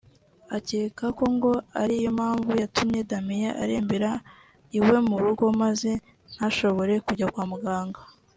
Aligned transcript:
Akeka 0.57 1.05
ko 1.17 1.25
ngo 1.35 1.51
ari 1.81 1.95
yo 2.03 2.11
mpamvu 2.17 2.49
yatumye 2.61 2.99
Ndamiye 3.05 3.49
arembera 3.63 4.11
iwe 4.77 4.97
mu 5.09 5.15
rugo 5.23 5.45
maze 5.61 5.91
ntashobore 6.35 6.93
kujya 7.05 7.27
kwa 7.33 7.43
muganga 7.51 7.99